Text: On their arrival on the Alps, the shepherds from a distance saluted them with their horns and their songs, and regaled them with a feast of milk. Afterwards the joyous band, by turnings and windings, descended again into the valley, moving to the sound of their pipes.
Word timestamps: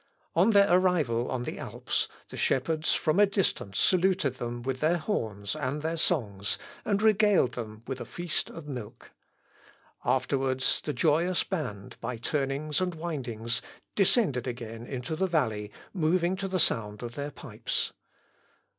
On 0.35 0.49
their 0.49 0.65
arrival 0.73 1.29
on 1.29 1.43
the 1.43 1.59
Alps, 1.59 2.07
the 2.29 2.35
shepherds 2.35 2.95
from 2.95 3.19
a 3.19 3.27
distance 3.27 3.77
saluted 3.77 4.37
them 4.37 4.63
with 4.63 4.79
their 4.79 4.97
horns 4.97 5.55
and 5.55 5.83
their 5.83 5.95
songs, 5.95 6.57
and 6.83 7.03
regaled 7.03 7.51
them 7.51 7.83
with 7.85 8.01
a 8.01 8.05
feast 8.05 8.49
of 8.49 8.67
milk. 8.67 9.11
Afterwards 10.03 10.81
the 10.83 10.91
joyous 10.91 11.43
band, 11.43 11.97
by 12.01 12.15
turnings 12.15 12.81
and 12.81 12.95
windings, 12.95 13.61
descended 13.95 14.47
again 14.47 14.87
into 14.87 15.15
the 15.15 15.27
valley, 15.27 15.71
moving 15.93 16.35
to 16.37 16.47
the 16.47 16.59
sound 16.59 17.03
of 17.03 17.13
their 17.13 17.29
pipes. 17.29 17.93